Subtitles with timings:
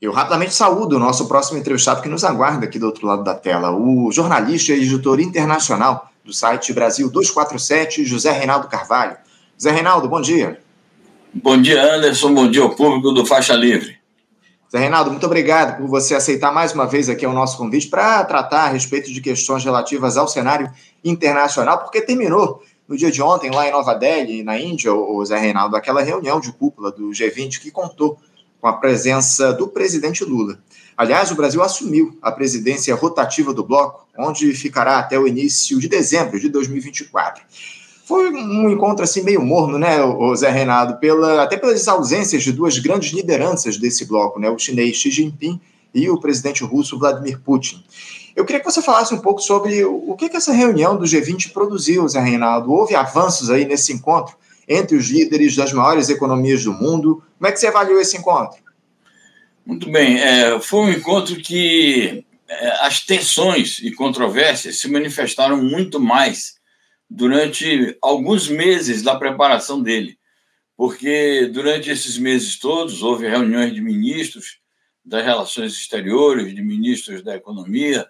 [0.00, 3.34] Eu rapidamente saúdo o nosso próximo entrevistado que nos aguarda aqui do outro lado da
[3.34, 9.18] tela, o jornalista e editor internacional do site Brasil 247, José Reinaldo Carvalho.
[9.58, 10.58] José Reinaldo, bom dia.
[11.34, 12.32] Bom dia, Anderson.
[12.32, 13.98] Bom dia ao público do Faixa Livre.
[14.72, 18.24] Zé Reinaldo, muito obrigado por você aceitar mais uma vez aqui o nosso convite para
[18.24, 20.72] tratar a respeito de questões relativas ao cenário
[21.04, 25.38] internacional, porque terminou no dia de ontem, lá em Nova Delhi, na Índia, o Zé
[25.38, 28.18] Reinaldo, aquela reunião de cúpula do G20 que contou
[28.60, 30.58] com a presença do presidente Lula.
[30.96, 35.88] Aliás, o Brasil assumiu a presidência rotativa do bloco, onde ficará até o início de
[35.88, 37.42] dezembro de 2024.
[38.04, 42.52] Foi um encontro assim meio morno, né, o Zé Reinaldo, pela, até pelas ausências de
[42.52, 45.60] duas grandes lideranças desse bloco, né, o chinês Xi Jinping
[45.94, 47.82] e o presidente russo Vladimir Putin.
[48.36, 51.52] Eu queria que você falasse um pouco sobre o que, que essa reunião do G20
[51.52, 52.72] produziu, Zé Reinaldo.
[52.72, 54.36] Houve avanços aí nesse encontro
[54.70, 57.24] entre os líderes das maiores economias do mundo.
[57.36, 58.62] Como é que você avaliou esse encontro?
[59.66, 60.20] Muito bem.
[60.20, 66.54] É, foi um encontro que é, as tensões e controvérsias se manifestaram muito mais
[67.10, 70.16] durante alguns meses da preparação dele,
[70.76, 74.60] porque durante esses meses todos houve reuniões de ministros
[75.04, 78.06] das relações exteriores, de ministros da economia,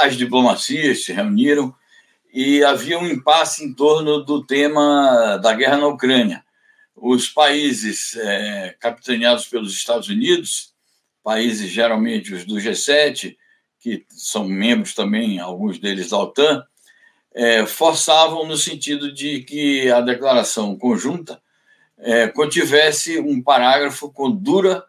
[0.00, 1.72] as diplomacias se reuniram
[2.32, 6.44] e havia um impasse em torno do tema da guerra na Ucrânia.
[6.94, 10.74] Os países é, capitaneados pelos Estados Unidos,
[11.22, 13.36] países geralmente os do G7,
[13.80, 16.64] que são membros também, alguns deles da OTAN,
[17.34, 21.40] é, forçavam no sentido de que a declaração conjunta
[21.98, 24.84] é, contivesse um parágrafo com dura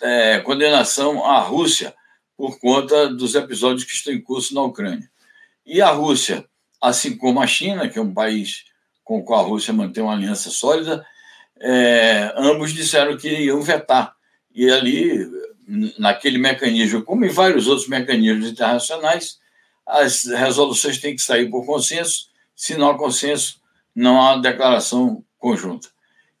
[0.00, 1.94] é, condenação à Rússia
[2.36, 5.10] por conta dos episódios que estão em curso na Ucrânia.
[5.64, 6.44] E a Rússia,
[6.84, 8.64] assim como a China, que é um país
[9.02, 11.04] com o qual a Rússia mantém uma aliança sólida,
[11.58, 14.14] é, ambos disseram que iam vetar.
[14.54, 15.26] E ali,
[15.98, 19.38] naquele mecanismo, como em vários outros mecanismos internacionais,
[19.86, 23.60] as resoluções têm que sair por consenso, se não há consenso,
[23.94, 25.88] não há declaração conjunta.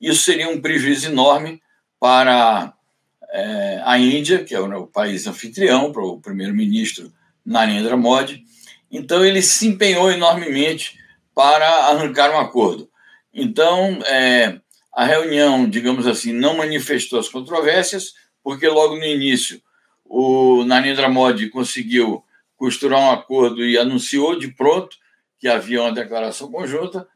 [0.00, 1.62] Isso seria um prejuízo enorme
[1.98, 2.74] para
[3.30, 7.12] é, a Índia, que é o país anfitrião, para o primeiro-ministro
[7.44, 8.44] Narendra Modi.
[8.96, 10.96] Então, ele se empenhou enormemente
[11.34, 12.88] para arrancar um acordo.
[13.32, 14.60] Então, é,
[14.92, 19.60] a reunião, digamos assim, não manifestou as controvérsias, porque logo no início
[20.04, 22.22] o Narendra Modi conseguiu
[22.56, 24.96] costurar um acordo e anunciou de pronto
[25.40, 27.08] que havia uma declaração conjunta,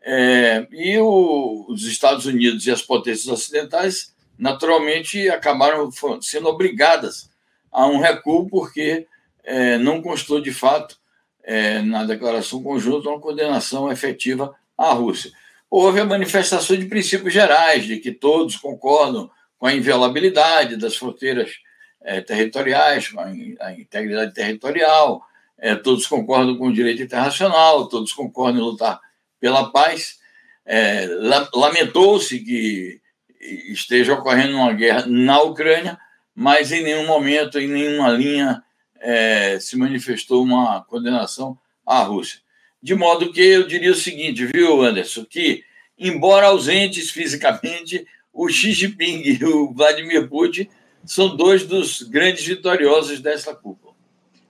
[0.00, 5.90] é, e o, os Estados Unidos e as potências ocidentais, naturalmente, acabaram
[6.22, 7.28] sendo obrigadas
[7.70, 9.06] a um recuo, porque
[9.44, 10.98] é, não constou de fato
[11.46, 15.30] é, na declaração conjunta uma condenação efetiva à Rússia.
[15.70, 21.52] Houve a manifestação de princípios gerais, de que todos concordam com a inviolabilidade das fronteiras
[22.02, 25.24] é, territoriais, a, a, integridade territorial,
[25.56, 29.00] é, todos concordam com o direito internacional, todos concordam em lutar
[29.40, 30.18] pela paz.
[30.64, 31.06] É,
[31.54, 33.00] Lamentou-se que
[33.70, 35.96] esteja ocorrendo uma guerra na Ucrânia,
[36.34, 38.62] mas em nenhum momento, em nenhuma linha,
[39.00, 42.40] é, se manifestou uma condenação à Rússia.
[42.82, 45.62] De modo que eu diria o seguinte, viu, Anderson, que,
[45.98, 50.68] embora ausentes fisicamente, o Xi Jinping e o Vladimir Putin
[51.04, 53.94] são dois dos grandes vitoriosos dessa cúpula.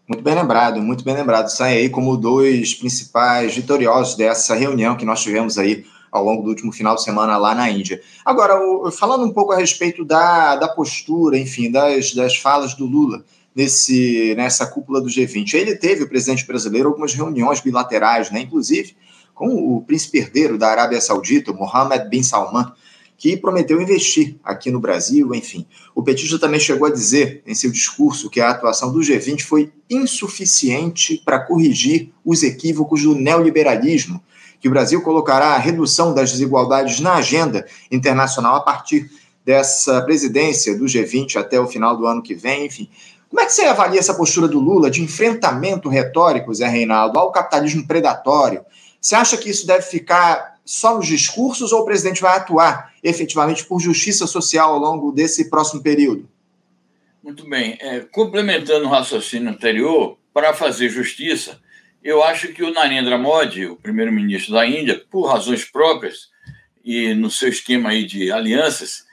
[0.08, 1.48] Muito bem lembrado, muito bem lembrado.
[1.48, 6.48] Saem aí como dois principais vitoriosos dessa reunião que nós tivemos aí ao longo do
[6.48, 8.00] último final de semana lá na Índia.
[8.24, 8.54] Agora,
[8.92, 13.24] falando um pouco a respeito da, da postura, enfim, das, das falas do Lula
[13.56, 15.54] nesse, nessa cúpula do G20.
[15.54, 18.94] Ele teve, o presidente brasileiro, algumas reuniões bilaterais, né, inclusive
[19.34, 22.72] com o príncipe herdeiro da Arábia Saudita, Mohammed bin Salman,
[23.18, 25.66] que prometeu investir aqui no Brasil, enfim.
[25.94, 29.72] O petista também chegou a dizer em seu discurso que a atuação do G20 foi
[29.90, 34.22] insuficiente para corrigir os equívocos do neoliberalismo,
[34.58, 39.10] que o Brasil colocará a redução das desigualdades na agenda internacional a partir
[39.44, 42.88] dessa presidência do G20 até o final do ano que vem, enfim.
[43.36, 47.30] Como é que você avalia essa postura do Lula de enfrentamento retórico, Zé Reinaldo, ao
[47.30, 48.64] capitalismo predatório?
[48.98, 53.62] Você acha que isso deve ficar só nos discursos ou o presidente vai atuar efetivamente
[53.66, 56.26] por justiça social ao longo desse próximo período?
[57.22, 57.76] Muito bem.
[57.78, 61.60] É, complementando o raciocínio anterior, para fazer justiça,
[62.02, 66.30] eu acho que o Narendra Modi, o primeiro-ministro da Índia, por razões próprias
[66.82, 69.04] e no seu esquema aí de alianças,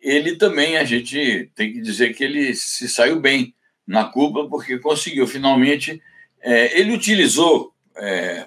[0.00, 3.52] ele também, a gente tem que dizer que ele se saiu bem
[3.86, 6.02] na cúpula, porque conseguiu finalmente.
[6.40, 8.46] É, ele utilizou é,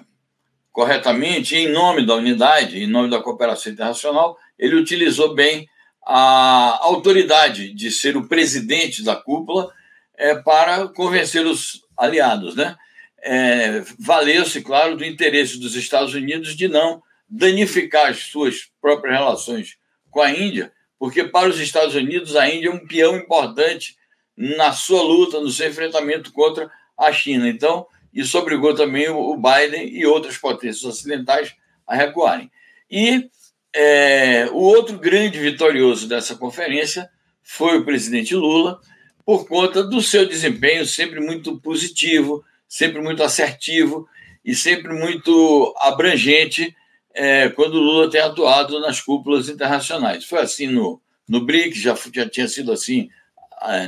[0.72, 5.68] corretamente, em nome da unidade, em nome da cooperação internacional, ele utilizou bem
[6.06, 9.72] a autoridade de ser o presidente da cúpula
[10.16, 12.76] é, para convencer os aliados, né?
[13.22, 19.76] É, Valeu-se, claro, do interesse dos Estados Unidos de não danificar as suas próprias relações
[20.10, 23.96] com a Índia, porque para os Estados Unidos a Índia é um peão importante
[24.36, 27.48] na sua luta, no seu enfrentamento contra a China.
[27.48, 31.54] Então, isso obrigou também o Biden e outras potências ocidentais
[31.86, 32.50] a recuarem.
[32.90, 33.28] E
[33.74, 37.08] é, o outro grande vitorioso dessa conferência
[37.42, 38.80] foi o presidente Lula,
[39.24, 44.08] por conta do seu desempenho sempre muito positivo, sempre muito assertivo
[44.44, 46.74] e sempre muito abrangente
[47.14, 50.24] é, quando Lula tem atuado nas cúpulas internacionais.
[50.24, 53.08] Foi assim no, no BRICS, já, já tinha sido assim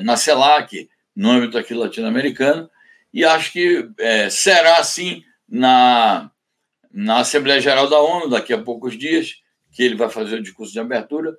[0.03, 2.71] na CELAC, no âmbito aqui latino-americano,
[3.13, 6.31] e acho que é, será assim na,
[6.93, 9.37] na Assembleia Geral da ONU daqui a poucos dias,
[9.73, 11.37] que ele vai fazer o discurso de abertura.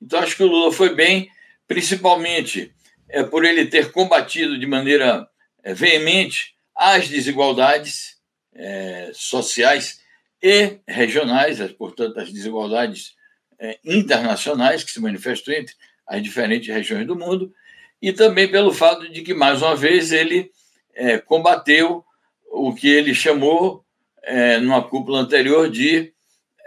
[0.00, 1.30] Então, acho que o Lula foi bem,
[1.66, 2.74] principalmente
[3.08, 5.28] é, por ele ter combatido de maneira
[5.62, 8.16] é, veemente as desigualdades
[8.54, 10.00] é, sociais
[10.42, 13.14] e regionais, portanto, as desigualdades
[13.58, 15.74] é, internacionais que se manifestam entre
[16.06, 17.52] as diferentes regiões do mundo,
[18.00, 20.50] e também pelo fato de que, mais uma vez, ele
[20.94, 22.04] é, combateu
[22.50, 23.84] o que ele chamou,
[24.22, 26.12] é, numa cúpula anterior, de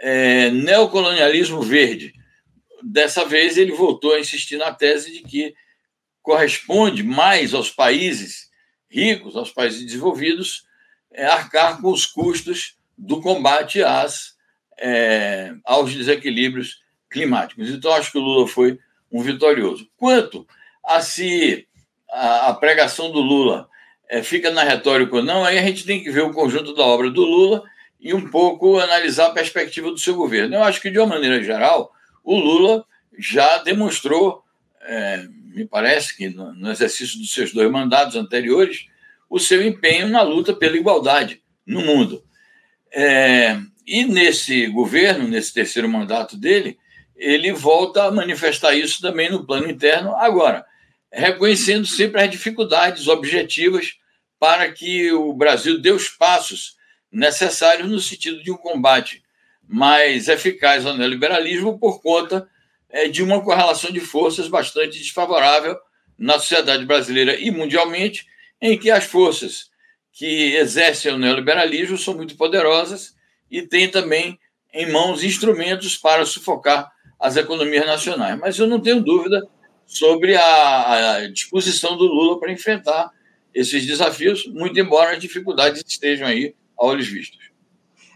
[0.00, 2.12] é, neocolonialismo verde.
[2.82, 5.54] Dessa vez, ele voltou a insistir na tese de que
[6.22, 8.50] corresponde mais aos países
[8.88, 10.64] ricos, aos países desenvolvidos,
[11.12, 14.34] é, arcar com os custos do combate às,
[14.78, 17.70] é, aos desequilíbrios climáticos.
[17.70, 18.78] Então, acho que o Lula foi
[19.10, 19.88] um vitorioso.
[19.96, 20.46] Quanto
[20.86, 21.66] a se
[22.10, 23.68] a, a pregação do Lula
[24.08, 26.84] é, fica na retórica ou não, aí a gente tem que ver o conjunto da
[26.84, 27.64] obra do Lula
[28.00, 30.54] e um pouco analisar a perspectiva do seu governo.
[30.54, 31.92] Eu acho que, de uma maneira geral,
[32.22, 32.84] o Lula
[33.18, 34.42] já demonstrou,
[34.82, 38.86] é, me parece que no, no exercício dos seus dois mandatos anteriores,
[39.28, 42.22] o seu empenho na luta pela igualdade no mundo.
[42.92, 46.78] É, e nesse governo, nesse terceiro mandato dele,
[47.16, 50.64] ele volta a manifestar isso também no plano interno agora
[51.14, 53.94] reconhecendo sempre as dificuldades objetivas
[54.38, 56.76] para que o Brasil dê os passos
[57.10, 59.22] necessários no sentido de um combate
[59.66, 62.48] mais eficaz ao neoliberalismo por conta
[62.90, 65.76] é, de uma correlação de forças bastante desfavorável
[66.18, 68.26] na sociedade brasileira e mundialmente,
[68.60, 69.70] em que as forças
[70.12, 73.14] que exercem o neoliberalismo são muito poderosas
[73.50, 74.38] e têm também
[74.72, 78.38] em mãos instrumentos para sufocar as economias nacionais.
[78.38, 79.42] Mas eu não tenho dúvida
[79.86, 83.10] sobre a, a disposição do Lula para enfrentar
[83.54, 87.38] esses desafios, muito embora as dificuldades estejam aí a olhos vistos.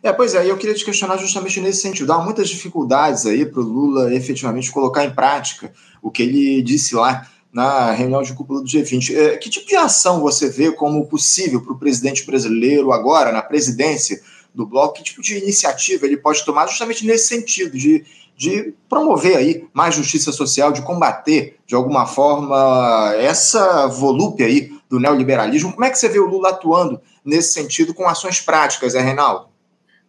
[0.03, 2.13] É, pois é, eu queria te questionar justamente nesse sentido.
[2.13, 6.95] Há muitas dificuldades aí para o Lula efetivamente colocar em prática o que ele disse
[6.95, 9.17] lá na reunião de cúpula do G20.
[9.17, 13.43] É, que tipo de ação você vê como possível para o presidente brasileiro agora, na
[13.43, 14.21] presidência
[14.59, 14.95] do bloco?
[14.95, 18.05] Que tipo de iniciativa ele pode tomar justamente nesse sentido, de
[18.39, 25.01] de promover aí mais justiça social, de combater de alguma forma essa volúpia aí do
[25.01, 25.73] neoliberalismo.
[25.73, 29.49] Como é que você vê o Lula atuando nesse sentido com ações práticas, é Reinaldo?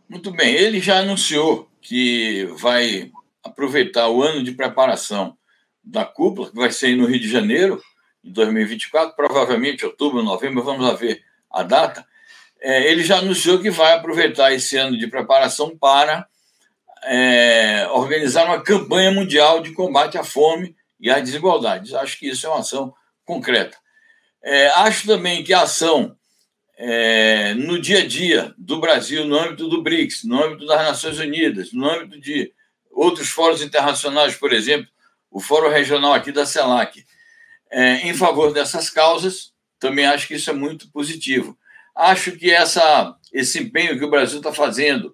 [0.08, 3.12] Muito bem, ele já anunciou que vai
[3.44, 5.36] aproveitar o ano de preparação
[5.84, 7.82] da cúpula, que vai ser no Rio de Janeiro,
[8.24, 12.06] em 2024, provavelmente outubro, novembro, vamos ver a data.
[12.62, 16.28] É, ele já anunciou que vai aproveitar esse ano de preparação para
[17.04, 21.94] é, organizar uma campanha mundial de combate à fome e às desigualdades.
[21.94, 23.78] Acho que isso é uma ação concreta.
[24.44, 26.16] É, acho também que a ação
[26.78, 31.20] é, no dia a dia do Brasil, no âmbito do BRICS, no âmbito das Nações
[31.20, 32.54] Unidas, no âmbito de
[32.90, 34.88] outros fóruns internacionais, por exemplo,
[35.30, 37.06] o Fórum Regional aqui da CELAC,
[37.70, 41.58] é, em favor dessas causas, também acho que isso é muito positivo.
[42.00, 45.14] Acho que essa, esse empenho que o Brasil está fazendo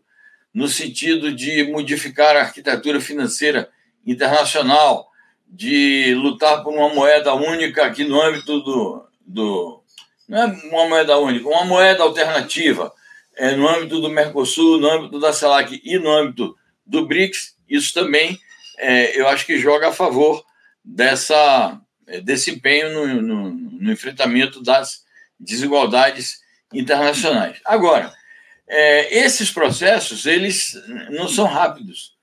[0.54, 3.68] no sentido de modificar a arquitetura financeira
[4.06, 5.10] internacional,
[5.48, 9.04] de lutar por uma moeda única aqui no âmbito do.
[9.25, 9.84] do
[10.30, 12.94] não é uma moeda única, uma moeda alternativa
[13.36, 17.96] é, no âmbito do Mercosul, no âmbito da CELAC e no âmbito do BRICS, isso
[17.96, 18.39] também
[18.77, 20.46] é, eu acho que joga a favor
[20.84, 25.04] dessa, é, desse empenho no, no, no enfrentamento das
[25.39, 27.60] desigualdades internacionais.
[27.65, 28.13] Agora,
[28.67, 30.74] é, esses processos eles
[31.12, 32.15] não são rápidos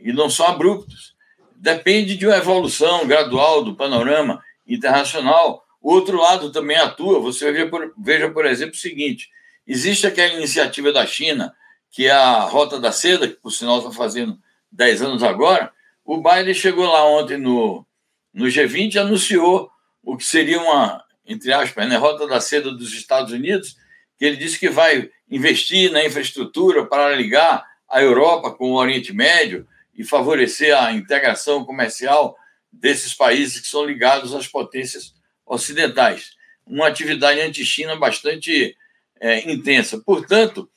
[0.00, 1.14] e não são abruptos.
[1.56, 5.64] Depende de uma evolução gradual do panorama internacional.
[5.80, 7.20] O outro lado também atua.
[7.20, 9.28] Você veja por, veja, por exemplo, o seguinte:
[9.66, 11.54] existe aquela iniciativa da China,
[11.90, 14.38] que é a Rota da Seda, que por sinal está fazendo
[14.70, 15.72] 10 anos agora.
[16.04, 17.86] O Biden chegou lá ontem no,
[18.32, 19.70] no G20 e anunciou
[20.02, 23.76] o que seria uma, entre aspas, né, rota da seda dos Estados Unidos,
[24.18, 29.12] que ele disse que vai investir na infraestrutura para ligar a Europa com o Oriente
[29.12, 32.36] Médio e favorecer a integração comercial
[32.72, 35.14] desses países que são ligados às potências
[35.46, 36.32] ocidentais.
[36.66, 38.76] Uma atividade anti-China bastante
[39.20, 39.98] é, intensa.
[39.98, 40.68] Portanto,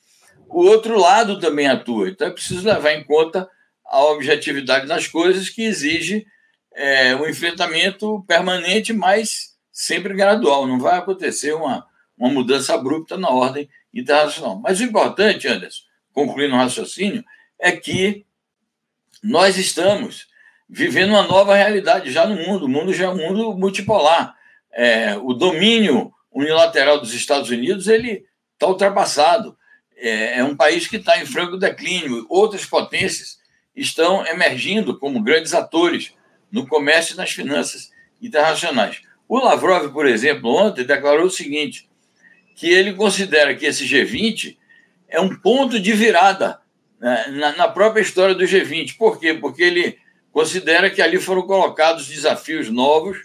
[0.48, 2.08] o outro lado também atua.
[2.08, 3.48] Então é preciso levar em conta
[3.84, 6.26] a objetividade das coisas, que exige
[6.74, 10.66] é, um enfrentamento permanente, mas sempre gradual.
[10.66, 11.86] Não vai acontecer uma,
[12.16, 14.60] uma mudança abrupta na ordem internacional.
[14.60, 17.24] Mas o importante, Anderson, concluindo o raciocínio,
[17.58, 18.26] é que
[19.22, 20.26] nós estamos
[20.68, 22.66] vivendo uma nova realidade já no mundo.
[22.66, 24.34] O mundo já é um mundo multipolar.
[24.72, 28.24] É, o domínio unilateral dos Estados Unidos ele
[28.54, 29.56] está ultrapassado.
[29.96, 32.26] É, é um país que está em franco declínio.
[32.28, 33.38] Outras potências
[33.74, 36.14] estão emergindo como grandes atores
[36.50, 39.02] no comércio e nas finanças internacionais.
[39.28, 41.88] O Lavrov, por exemplo, ontem declarou o seguinte:
[42.54, 44.56] que ele considera que esse G20
[45.08, 46.60] é um ponto de virada
[47.00, 48.96] né, na, própria história do G20.
[48.96, 49.34] Por quê?
[49.34, 49.98] Porque ele
[50.30, 53.18] considera que ali foram colocados desafios novos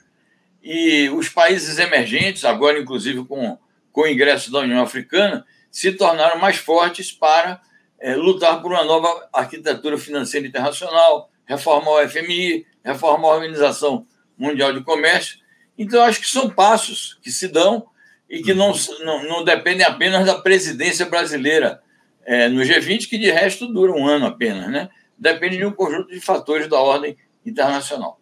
[0.62, 3.58] e os países emergentes, agora inclusive com,
[3.92, 7.62] com o ingresso da União Africana, se tornaram mais fortes para
[8.00, 14.06] é, lutar por uma nova arquitetura financeira internacional, reformar o FMI, reformar a Organização
[14.38, 15.38] Mundial de Comércio.
[15.77, 17.88] Então, acho que são passos que se dão
[18.29, 18.74] e que não,
[19.05, 21.81] não, não dependem apenas da presidência brasileira
[22.25, 24.89] é, no G20, que de resto dura um ano apenas, né?
[25.17, 28.19] Depende de um conjunto de fatores da ordem internacional.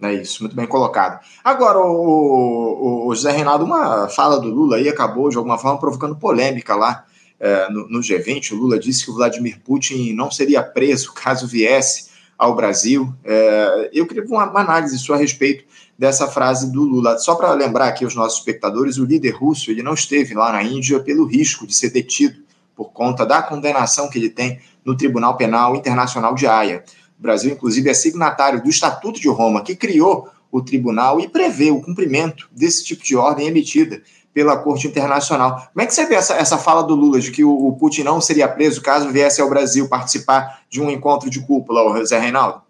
[0.00, 1.20] É isso, muito bem colocado.
[1.42, 5.80] Agora, o, o, o José Reinaldo, uma fala do Lula aí acabou de alguma forma
[5.80, 7.04] provocando polêmica lá
[7.40, 8.52] é, no, no, G20.
[8.52, 13.12] O Lula disse que o Vladimir Putin não seria preso caso viesse ao Brasil.
[13.24, 15.64] É, eu queria uma, uma análise sua a respeito
[15.98, 17.18] dessa frase do Lula.
[17.18, 20.62] Só para lembrar aqui aos nossos espectadores, o líder russo ele não esteve lá na
[20.62, 22.40] Índia pelo risco de ser detido
[22.76, 26.84] por conta da condenação que ele tem no Tribunal Penal Internacional de Haia.
[27.18, 31.72] O Brasil, inclusive, é signatário do Estatuto de Roma, que criou o tribunal e prevê
[31.72, 34.00] o cumprimento desse tipo de ordem emitida
[34.32, 35.68] pela Corte Internacional.
[35.72, 38.04] Como é que você vê essa, essa fala do Lula de que o, o Putin
[38.04, 42.62] não seria preso caso viesse ao Brasil participar de um encontro de cúpula, Zé Reinaldo?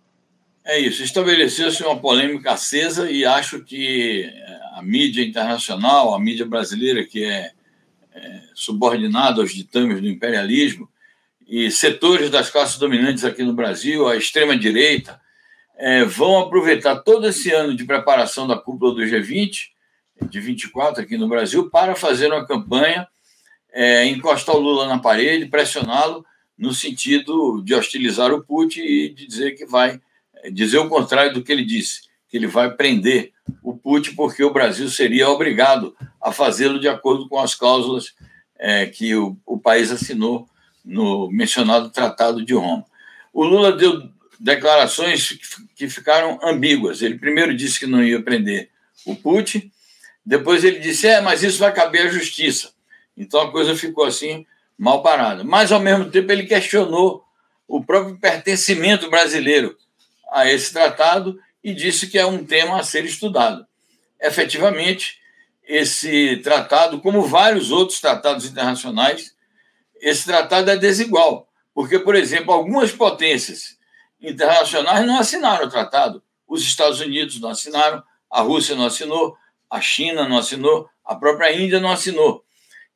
[0.69, 6.45] É isso, estabeleceu-se uma polêmica acesa e acho que é, a mídia internacional, a mídia
[6.45, 7.53] brasileira, que é,
[8.15, 10.87] é subordinada aos ditames do imperialismo,
[11.47, 15.19] e setores das classes dominantes aqui no Brasil, a extrema-direita,
[15.79, 19.71] é, vão aproveitar todo esse ano de preparação da cúpula do G20,
[20.29, 23.09] de 24 aqui no Brasil, para fazer uma campanha,
[23.73, 26.27] é, encostar o Lula na parede, pressioná-lo
[26.59, 29.99] no sentido de hostilizar o Putin e de dizer que vai
[30.53, 34.53] dizer o contrário do que ele disse, que ele vai prender o Putin porque o
[34.53, 38.15] Brasil seria obrigado a fazê-lo de acordo com as cláusulas
[38.59, 40.49] é, que o, o país assinou
[40.85, 42.85] no mencionado Tratado de Roma.
[43.33, 45.39] O Lula deu declarações
[45.75, 47.03] que ficaram ambíguas.
[47.03, 48.71] Ele primeiro disse que não ia prender
[49.05, 49.71] o Putin,
[50.25, 52.73] depois ele disse: é, mas isso vai caber à justiça.
[53.17, 55.43] Então a coisa ficou assim, mal parada.
[55.43, 57.25] Mas, ao mesmo tempo, ele questionou
[57.67, 59.77] o próprio pertencimento brasileiro
[60.31, 63.67] a esse tratado e disse que é um tema a ser estudado.
[64.21, 65.19] Efetivamente,
[65.65, 69.35] esse tratado, como vários outros tratados internacionais,
[70.01, 73.77] esse tratado é desigual, porque, por exemplo, algumas potências
[74.21, 76.23] internacionais não assinaram o tratado.
[76.47, 79.37] Os Estados Unidos não assinaram, a Rússia não assinou,
[79.71, 82.45] a China não assinou, a própria Índia não assinou.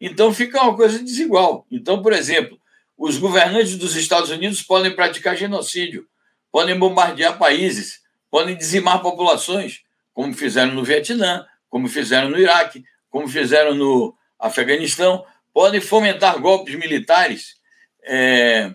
[0.01, 1.67] Então fica uma coisa desigual.
[1.71, 2.59] Então, por exemplo,
[2.97, 6.09] os governantes dos Estados Unidos podem praticar genocídio,
[6.53, 9.81] podem bombardear países, podem dizimar populações,
[10.13, 16.75] como fizeram no Vietnã, como fizeram no Iraque, como fizeram no Afeganistão, podem fomentar golpes
[16.75, 17.57] militares,
[18.05, 18.73] é,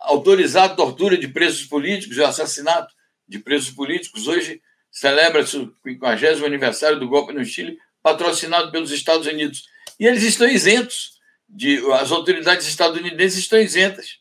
[0.00, 2.92] autorizar a tortura de presos políticos o assassinato
[3.28, 4.26] de presos políticos.
[4.26, 4.60] Hoje
[4.90, 9.68] celebra-se o 50 aniversário do golpe no Chile, patrocinado pelos Estados Unidos.
[9.98, 11.16] E eles estão isentos,
[11.48, 14.18] de, as autoridades estadunidenses estão isentas.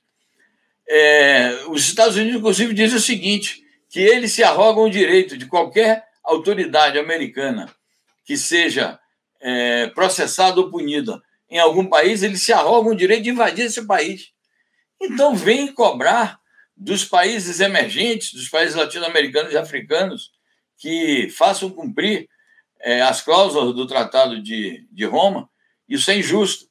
[0.88, 5.46] É, os Estados Unidos, inclusive, dizem o seguinte: que eles se arrogam o direito de
[5.46, 7.74] qualquer autoridade americana
[8.26, 9.00] que seja
[9.42, 13.86] é, processada ou punida em algum país, eles se arrogam o direito de invadir esse
[13.86, 14.32] país.
[15.02, 16.40] Então, vem cobrar
[16.76, 20.32] dos países emergentes, dos países latino-americanos e africanos,
[20.78, 22.28] que façam cumprir
[22.82, 25.50] é, as cláusulas do Tratado de, de Roma.
[25.88, 26.66] Isso é injusto.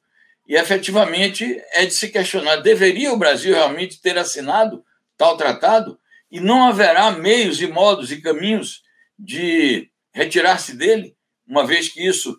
[0.47, 4.83] E efetivamente é de se questionar: deveria o Brasil realmente ter assinado
[5.17, 5.99] tal tratado?
[6.35, 8.81] e não haverá meios e modos e caminhos
[9.17, 11.15] de retirar-se dele,
[11.47, 12.37] uma vez que isso,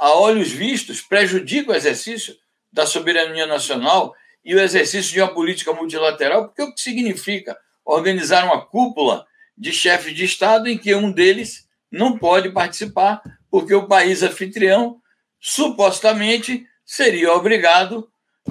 [0.00, 2.34] a olhos vistos, prejudica o exercício
[2.72, 8.44] da soberania nacional e o exercício de uma política multilateral, porque o que significa organizar
[8.46, 13.86] uma cúpula de chefes de Estado em que um deles não pode participar, porque o
[13.86, 15.00] país anfitrião
[15.38, 18.08] supostamente seria obrigado,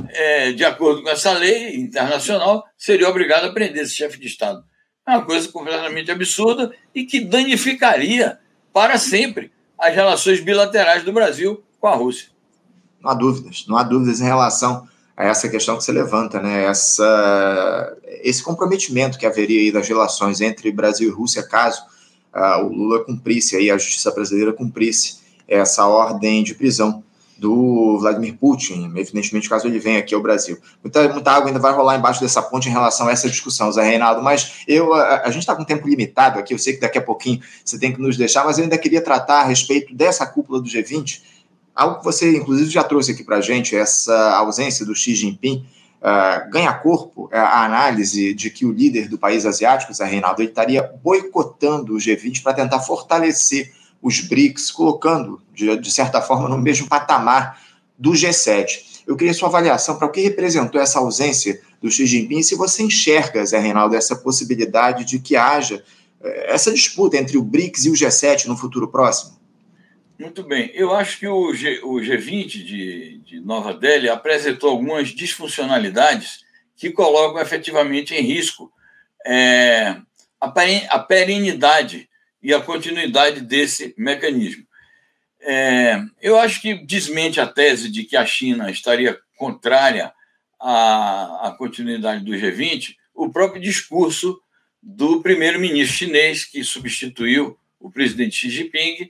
[0.10, 4.62] é, de acordo com essa lei internacional, seria obrigado a prender esse chefe de Estado.
[5.08, 8.38] É uma coisa completamente absurda e que danificaria
[8.74, 12.30] para sempre as relações bilaterais do Brasil com a Rússia.
[13.02, 16.66] Não há dúvidas, não há dúvidas em relação a essa questão que você levanta, né?
[16.66, 21.84] Essa, esse comprometimento que haveria aí das relações entre Brasil e Rússia, caso
[22.34, 27.04] uh, o Lula cumprisse aí, a justiça brasileira cumprisse essa ordem de prisão
[27.38, 30.58] do Vladimir Putin, evidentemente, caso ele venha aqui ao Brasil.
[30.84, 33.84] Muita, muita água ainda vai rolar embaixo dessa ponte em relação a essa discussão, Zé
[33.84, 36.98] Reinaldo, mas eu, a, a gente está com tempo limitado aqui, eu sei que daqui
[36.98, 40.26] a pouquinho você tem que nos deixar, mas eu ainda queria tratar a respeito dessa
[40.26, 41.22] cúpula do G20,
[41.76, 45.66] algo que você, inclusive, já trouxe aqui para a gente, essa ausência do Xi Jinping,
[46.02, 50.42] uh, ganha corpo uh, a análise de que o líder do país asiático, Zé Reinaldo,
[50.42, 53.74] ele estaria boicotando o G20 para tentar fortalecer
[54.06, 57.60] os BRICS, colocando, de, de certa forma, no mesmo patamar
[57.98, 59.02] do G7.
[59.08, 62.84] Eu queria sua avaliação para o que representou essa ausência do Xi Jinping, se você
[62.84, 65.84] enxerga, Zé Reinaldo, essa possibilidade de que haja
[66.22, 69.40] eh, essa disputa entre o BRICS e o G7 no futuro próximo?
[70.20, 70.70] Muito bem.
[70.76, 76.46] Eu acho que o, G, o G20 de, de Nova Delhi apresentou algumas disfuncionalidades
[76.78, 78.72] que colocam efetivamente em risco
[79.26, 79.96] é,
[80.40, 82.08] a perenidade
[82.46, 84.68] e a continuidade desse mecanismo.
[85.42, 90.14] É, eu acho que desmente a tese de que a China estaria contrária
[90.62, 94.40] à, à continuidade do G20 o próprio discurso
[94.80, 99.10] do primeiro-ministro chinês, que substituiu o presidente Xi Jinping,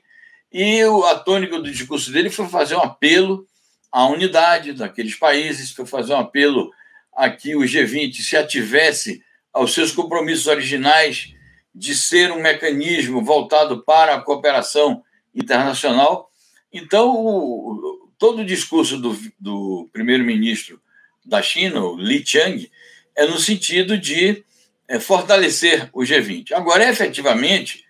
[0.49, 0.79] e
[1.11, 3.45] a tônica do discurso dele foi fazer um apelo
[3.91, 6.71] à unidade daqueles países, foi fazer um apelo
[7.13, 9.21] a que o G20 se ativesse
[9.51, 11.34] aos seus compromissos originais
[11.75, 15.03] de ser um mecanismo voltado para a cooperação
[15.35, 16.31] internacional.
[16.71, 20.81] Então, o, todo o discurso do, do primeiro-ministro
[21.25, 22.71] da China, o Li Qiang,
[23.13, 24.43] é no sentido de
[24.87, 26.53] é, fortalecer o G20.
[26.53, 27.83] Agora, efetivamente,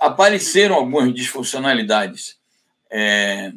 [0.00, 2.38] apareceram algumas disfuncionalidades
[2.90, 3.52] é,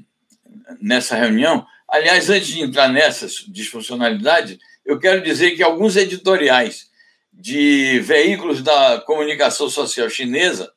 [0.82, 1.66] nessa reunião.
[1.88, 6.91] Aliás, antes de entrar nessas disfuncionalidades, eu quero dizer que alguns editoriais
[7.32, 10.72] de veículos da comunicação social chinesa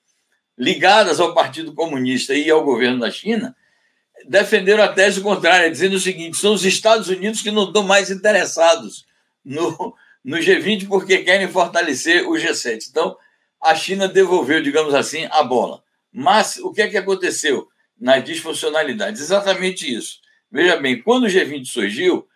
[0.57, 3.55] ligadas ao Partido Comunista e ao governo da China
[4.27, 8.11] defenderam a tese contrária, dizendo o seguinte: são os Estados Unidos que não estão mais
[8.11, 9.05] interessados
[9.45, 12.87] no, no G20 porque querem fortalecer o G7.
[12.89, 13.17] Então,
[13.61, 15.83] a China devolveu, digamos assim, a bola.
[16.13, 17.67] Mas o que é que aconteceu
[17.99, 19.21] nas disfuncionalidades?
[19.21, 20.19] Exatamente isso.
[20.51, 22.27] Veja bem, quando o G20 surgiu,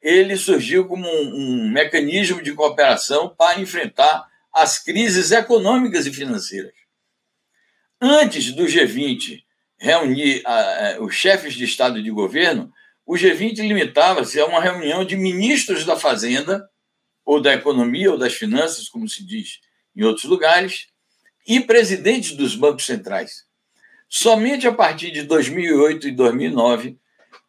[0.00, 6.72] ele surgiu como um, um mecanismo de cooperação para enfrentar as crises econômicas e financeiras.
[8.00, 9.42] Antes do G20
[9.78, 12.72] reunir a, os chefes de Estado e de governo,
[13.04, 16.68] o G20 limitava-se a uma reunião de ministros da Fazenda,
[17.24, 19.60] ou da Economia, ou das Finanças, como se diz
[19.94, 20.88] em outros lugares,
[21.46, 23.44] e presidentes dos bancos centrais.
[24.08, 26.98] Somente a partir de 2008 e 2009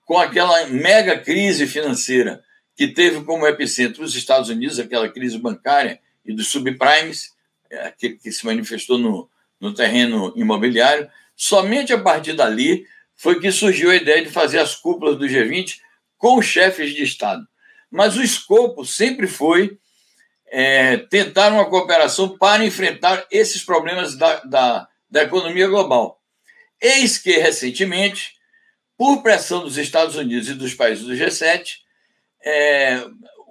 [0.07, 2.41] com aquela mega crise financeira
[2.77, 7.35] que teve como epicentro os Estados Unidos, aquela crise bancária e dos subprimes,
[7.69, 12.85] é, que, que se manifestou no, no terreno imobiliário, somente a partir dali
[13.17, 15.79] foi que surgiu a ideia de fazer as cúpulas do G20
[16.17, 17.45] com chefes de Estado.
[17.91, 19.77] Mas o escopo sempre foi
[20.45, 26.21] é, tentar uma cooperação para enfrentar esses problemas da, da, da economia global.
[26.79, 28.36] Eis que, recentemente,
[28.97, 31.75] por pressão dos Estados Unidos e dos países do G7,
[32.43, 33.05] é,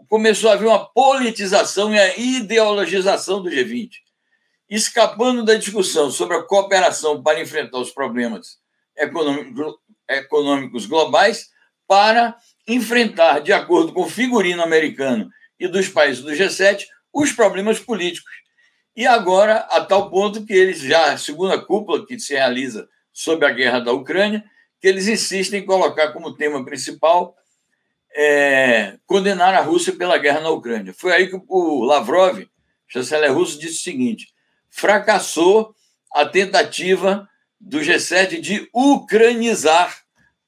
[0.08, 3.90] começou a haver uma politização e a ideologização do G20,
[4.68, 8.58] escapando da discussão sobre a cooperação para enfrentar os problemas
[10.08, 11.50] econômicos globais,
[11.86, 17.78] para enfrentar, de acordo com o figurino americano e dos países do G7, os problemas
[17.78, 18.32] políticos.
[18.96, 23.46] E agora, a tal ponto que eles já, a segunda cúpula que se realiza sobre
[23.46, 24.44] a guerra da Ucrânia,
[24.80, 27.36] que eles insistem em colocar como tema principal
[28.16, 30.94] é, condenar a Rússia pela guerra na Ucrânia.
[30.96, 32.46] Foi aí que o Lavrov,
[32.88, 34.28] chanceler russo, disse o seguinte:
[34.70, 35.74] fracassou
[36.14, 37.28] a tentativa
[37.60, 40.02] do G7 de ucranizar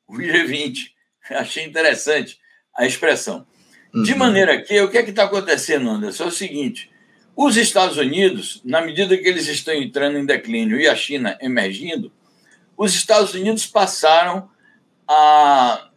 [0.06, 0.88] o G20.
[1.30, 2.38] Achei interessante
[2.74, 3.46] a expressão.
[3.94, 4.02] Uhum.
[4.02, 6.24] De maneira que, o que é que está acontecendo, Anderson?
[6.24, 6.90] É o seguinte:
[7.36, 12.10] Os Estados Unidos, na medida que eles estão entrando em declínio e a China emergindo,
[12.78, 14.48] os Estados Unidos passaram
[15.06, 15.88] a,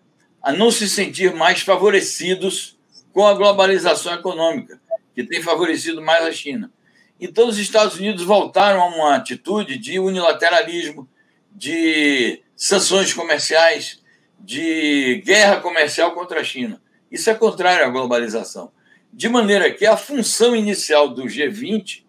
[0.42, 2.76] a não se sentir mais favorecidos
[3.14, 4.82] com a globalização econômica,
[5.14, 6.72] que tem favorecido mais a China.
[7.20, 11.08] Então, os Estados Unidos voltaram a uma atitude de unilateralismo,
[11.52, 14.02] de sanções comerciais,
[14.40, 16.82] de guerra comercial contra a China.
[17.12, 18.72] Isso é contrário à globalização.
[19.14, 22.04] De maneira que a função inicial do G20,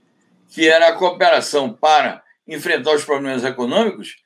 [0.49, 4.22] que era a cooperação para enfrentar os problemas econômicos,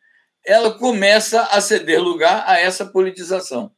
[0.47, 3.73] ela começa a ceder lugar a essa politização.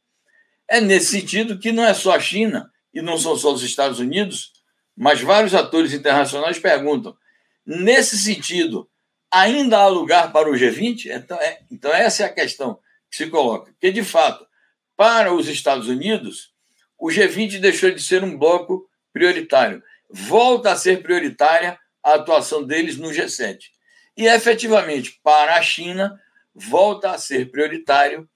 [0.67, 3.99] É nesse sentido que não é só a China e não são só os Estados
[3.99, 4.53] Unidos,
[4.95, 7.17] mas vários atores internacionais perguntam:
[7.65, 8.87] nesse sentido,
[9.31, 11.07] ainda há lugar para o G20?
[11.07, 12.79] Então, é, então essa é a questão
[13.09, 13.71] que se coloca.
[13.71, 14.45] Porque, de fato,
[14.95, 16.53] para os Estados Unidos,
[16.99, 19.81] o G20 deixou de ser um bloco prioritário.
[20.09, 23.57] Volta a ser prioritária a atuação deles no G7.
[24.17, 26.19] E, efetivamente, para a China,
[26.59, 28.27] volta a ser prioritário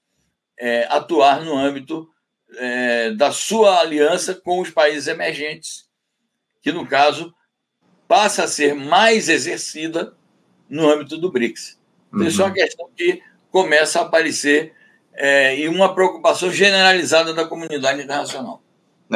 [0.58, 2.08] é, atuar no âmbito
[2.56, 5.86] é, da sua aliança com os países emergentes,
[6.62, 7.34] que, no caso,
[8.08, 10.16] passa a ser mais exercida
[10.70, 11.80] no âmbito do BRICS.
[12.08, 12.28] Então, uhum.
[12.28, 14.74] isso é uma questão que começa a aparecer
[15.14, 18.63] é, e uma preocupação generalizada da comunidade internacional.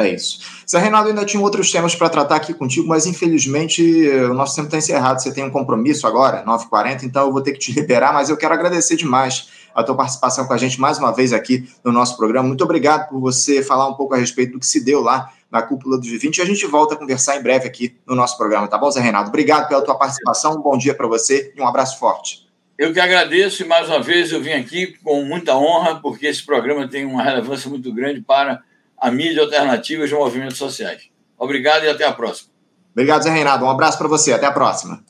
[0.00, 0.38] É isso.
[0.70, 4.68] Zé Reinaldo, ainda tinha outros temas para tratar aqui contigo, mas infelizmente o nosso tempo
[4.68, 5.20] está encerrado.
[5.20, 8.36] Você tem um compromisso agora, 9h40, então eu vou ter que te liberar, mas eu
[8.36, 12.16] quero agradecer demais a tua participação com a gente mais uma vez aqui no nosso
[12.16, 12.46] programa.
[12.46, 15.62] Muito obrigado por você falar um pouco a respeito do que se deu lá na
[15.62, 18.68] cúpula do G20 e a gente volta a conversar em breve aqui no nosso programa,
[18.68, 19.28] tá bom, Zé Reinaldo?
[19.30, 22.46] Obrigado pela tua participação, um bom dia para você e um abraço forte.
[22.76, 26.44] Eu que agradeço e mais uma vez eu vim aqui com muita honra, porque esse
[26.44, 28.62] programa tem uma relevância muito grande para
[29.00, 31.08] a mídia alternativa e os movimentos sociais.
[31.38, 32.50] Obrigado e até a próxima.
[32.92, 33.64] Obrigado, Zé Reinaldo.
[33.64, 34.32] Um abraço para você.
[34.32, 35.04] Até a próxima.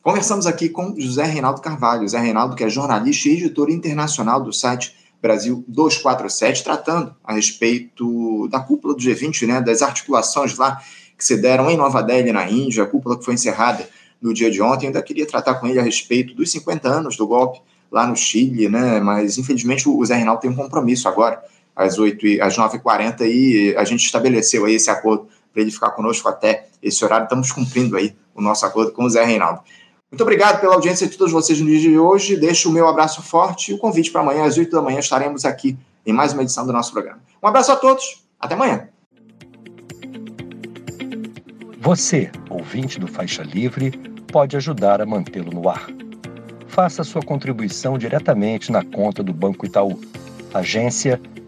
[0.00, 2.02] Conversamos aqui com José Reinaldo Carvalho.
[2.02, 8.48] José Reinaldo, que é jornalista e editor internacional do site Brasil 247, tratando a respeito
[8.48, 10.82] da cúpula do G20, né, das articulações lá
[11.16, 13.88] que se deram em Nova Delhi, na Índia, a cúpula que foi encerrada
[14.20, 14.86] no dia de ontem.
[14.86, 18.16] Eu ainda queria tratar com ele a respeito dos 50 anos do golpe lá no
[18.16, 21.40] Chile, né, mas infelizmente o Zé Reinaldo tem um compromisso agora
[21.74, 25.90] às, 8 e, às 9h40 e a gente estabeleceu aí esse acordo para ele ficar
[25.90, 27.24] conosco até esse horário.
[27.24, 29.60] Estamos cumprindo aí o nosso acordo com o Zé Reinaldo.
[30.10, 32.36] Muito obrigado pela audiência de todos vocês no dia de hoje.
[32.36, 35.44] Deixo o meu abraço forte e o convite para amanhã, às 8 da manhã, estaremos
[35.44, 37.20] aqui em mais uma edição do nosso programa.
[37.42, 38.88] Um abraço a todos, até amanhã.
[41.80, 43.90] Você, ouvinte do Faixa Livre,
[44.30, 45.88] pode ajudar a mantê-lo no ar.
[46.68, 50.00] Faça sua contribuição diretamente na conta do Banco Itaú.
[50.54, 51.20] Agência